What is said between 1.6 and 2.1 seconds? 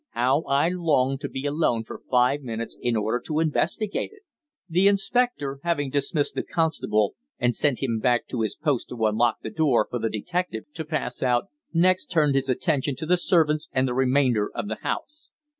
for